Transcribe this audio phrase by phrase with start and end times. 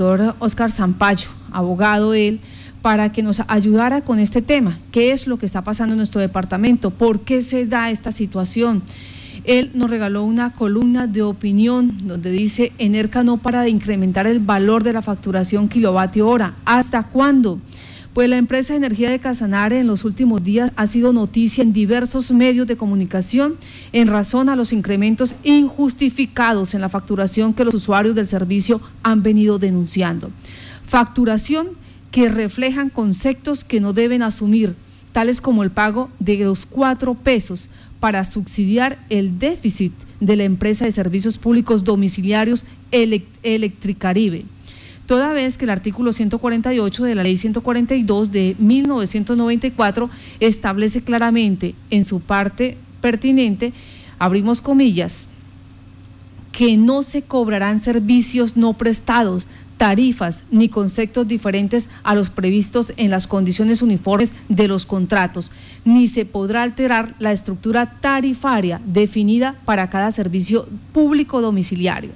[0.00, 2.40] doctor Oscar Zampayo, abogado él,
[2.80, 4.78] para que nos ayudara con este tema.
[4.92, 6.90] ¿Qué es lo que está pasando en nuestro departamento?
[6.90, 8.82] ¿Por qué se da esta situación?
[9.44, 14.38] Él nos regaló una columna de opinión donde dice, Enerca no para de incrementar el
[14.38, 16.54] valor de la facturación kilovatio hora.
[16.64, 17.58] ¿Hasta cuándo?
[18.14, 22.32] Pues la empresa energía de Casanare en los últimos días ha sido noticia en diversos
[22.32, 23.54] medios de comunicación
[23.92, 29.22] en razón a los incrementos injustificados en la facturación que los usuarios del servicio han
[29.22, 30.32] venido denunciando.
[30.84, 31.68] Facturación
[32.10, 34.74] que reflejan conceptos que no deben asumir,
[35.12, 40.84] tales como el pago de los cuatro pesos para subsidiar el déficit de la empresa
[40.84, 44.46] de servicios públicos domiciliarios Electricaribe
[45.10, 52.04] toda vez que el artículo 148 de la ley 142 de 1994 establece claramente en
[52.04, 53.72] su parte pertinente,
[54.20, 55.28] abrimos comillas,
[56.52, 63.10] que no se cobrarán servicios no prestados, tarifas ni conceptos diferentes a los previstos en
[63.10, 65.50] las condiciones uniformes de los contratos,
[65.84, 72.12] ni se podrá alterar la estructura tarifaria definida para cada servicio público domiciliario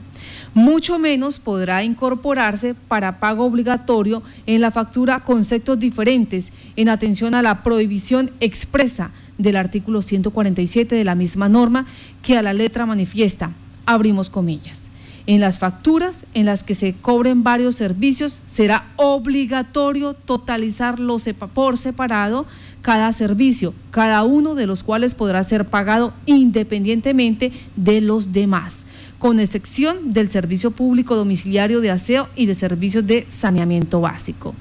[0.55, 7.43] mucho menos podrá incorporarse para pago obligatorio en la factura conceptos diferentes en atención a
[7.43, 11.87] la prohibición expresa del artículo 147 de la misma norma
[12.23, 13.53] que a la letra manifiesta,
[13.85, 14.89] abrimos comillas.
[15.27, 21.25] En las facturas en las que se cobren varios servicios será obligatorio totalizarlos
[21.55, 22.47] por separado
[22.85, 28.85] cada servicio, cada uno de los cuales podrá ser pagado independientemente de los demás
[29.19, 34.55] con excepción del servicio público domiciliario de aseo y de servicios de saneamiento básico.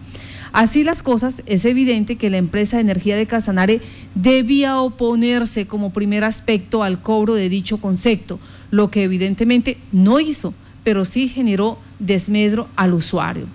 [0.54, 3.82] Así las cosas, es evidente que la empresa de energía de Casanare
[4.16, 8.40] debía oponerse como primer aspecto al cobro de dicho concepto,
[8.72, 10.54] lo que evidentemente no hizo,
[10.86, 13.48] pero sí generó desmedro al usuario.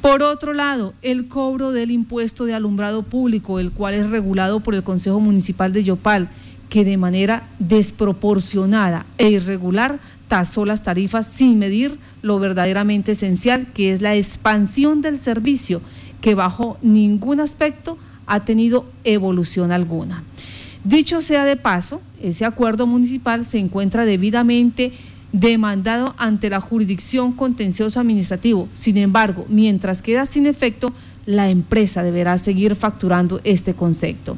[0.00, 4.74] Por otro lado, el cobro del impuesto de alumbrado público, el cual es regulado por
[4.74, 6.30] el Consejo Municipal de Yopal,
[6.70, 13.92] que de manera desproporcionada e irregular tasó las tarifas sin medir lo verdaderamente esencial, que
[13.92, 15.82] es la expansión del servicio,
[16.22, 20.22] que bajo ningún aspecto ha tenido evolución alguna.
[20.84, 24.92] Dicho sea de paso, ese acuerdo municipal se encuentra debidamente
[25.32, 28.68] demandado ante la jurisdicción contencioso administrativo.
[28.74, 30.92] Sin embargo, mientras queda sin efecto,
[31.26, 34.36] la empresa deberá seguir facturando este concepto.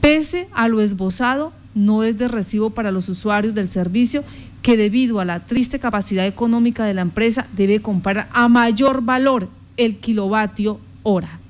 [0.00, 4.24] Pese a lo esbozado, no es de recibo para los usuarios del servicio
[4.62, 9.48] que debido a la triste capacidad económica de la empresa debe comprar a mayor valor
[9.76, 11.40] el kilovatio hora.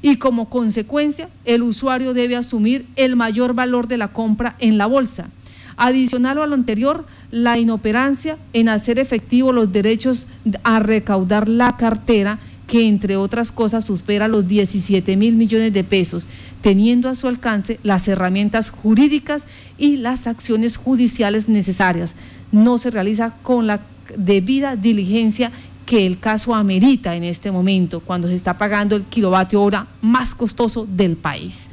[0.00, 4.86] Y como consecuencia, el usuario debe asumir el mayor valor de la compra en la
[4.86, 5.30] bolsa.
[5.76, 10.28] Adicional a lo anterior, la inoperancia en hacer efectivo los derechos
[10.62, 16.28] a recaudar la cartera que entre otras cosas supera los 17 mil millones de pesos,
[16.60, 22.14] teniendo a su alcance las herramientas jurídicas y las acciones judiciales necesarias.
[22.52, 23.80] No se realiza con la
[24.16, 25.50] debida diligencia
[25.86, 30.36] que el caso amerita en este momento, cuando se está pagando el kilovatio hora más
[30.36, 31.68] costoso del país.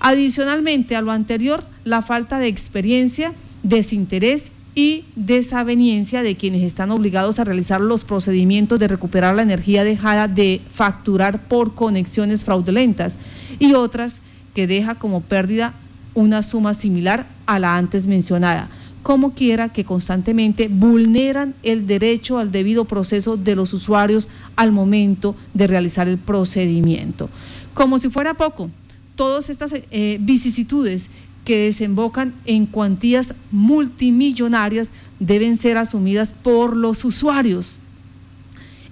[0.00, 7.40] Adicionalmente a lo anterior, la falta de experiencia, desinterés y desaveniencia de quienes están obligados
[7.40, 13.16] a realizar los procedimientos de recuperar la energía dejada de facturar por conexiones fraudulentas
[13.58, 14.20] y otras
[14.54, 15.72] que deja como pérdida
[16.12, 18.68] una suma similar a la antes mencionada
[19.02, 25.36] como quiera que constantemente vulneran el derecho al debido proceso de los usuarios al momento
[25.54, 27.30] de realizar el procedimiento.
[27.72, 28.68] Como si fuera poco,
[29.14, 31.08] todas estas eh, vicisitudes
[31.46, 34.90] que desembocan en cuantías multimillonarias
[35.20, 37.74] deben ser asumidas por los usuarios.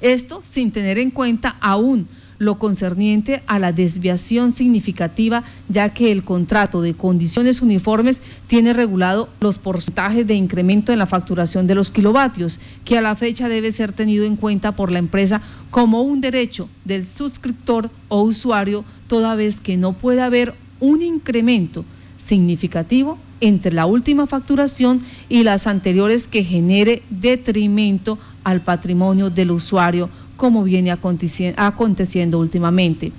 [0.00, 2.06] Esto sin tener en cuenta aún
[2.38, 9.28] lo concerniente a la desviación significativa, ya que el contrato de condiciones uniformes tiene regulado
[9.40, 13.72] los porcentajes de incremento en la facturación de los kilovatios, que a la fecha debe
[13.72, 15.42] ser tenido en cuenta por la empresa
[15.72, 21.84] como un derecho del suscriptor o usuario, toda vez que no puede haber un incremento
[22.18, 30.08] significativo entre la última facturación y las anteriores que genere detrimento al patrimonio del usuario,
[30.36, 33.12] como viene aconteciendo últimamente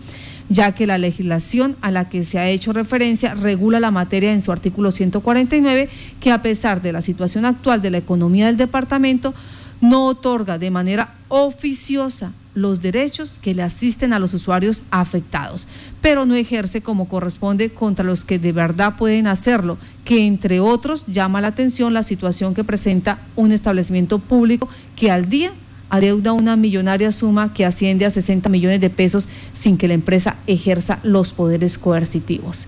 [0.50, 4.42] ya que la legislación a la que se ha hecho referencia regula la materia en
[4.42, 5.90] su artículo 149,
[6.20, 9.34] que a pesar de la situación actual de la economía del departamento,
[9.82, 15.68] no otorga de manera oficiosa los derechos que le asisten a los usuarios afectados,
[16.02, 21.06] pero no ejerce como corresponde contra los que de verdad pueden hacerlo, que entre otros
[21.06, 25.52] llama la atención la situación que presenta un establecimiento público que al día
[25.90, 30.38] adeuda una millonaria suma que asciende a 60 millones de pesos sin que la empresa
[30.48, 32.68] ejerza los poderes coercitivos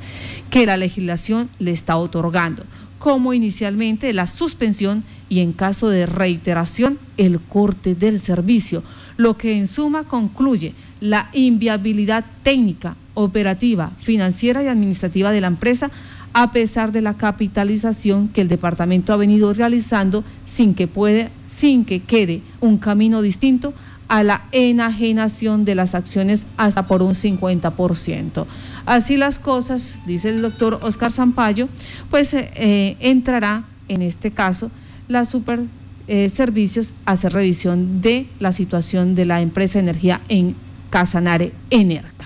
[0.49, 2.63] que la legislación le está otorgando,
[2.99, 8.83] como inicialmente la suspensión y en caso de reiteración el corte del servicio,
[9.17, 15.91] lo que en suma concluye la inviabilidad técnica, operativa, financiera y administrativa de la empresa
[16.33, 21.83] a pesar de la capitalización que el departamento ha venido realizando sin que puede, sin
[21.83, 23.73] que quede un camino distinto
[24.07, 28.45] a la enajenación de las acciones hasta por un 50%.
[28.85, 31.67] Así las cosas, dice el doctor Oscar Zampayo,
[32.09, 34.71] pues eh, eh, entrará en este caso
[35.07, 35.61] la super
[36.07, 40.55] eh, servicios a hacer revisión de la situación de la empresa de energía en
[40.89, 42.16] Casanare Energ.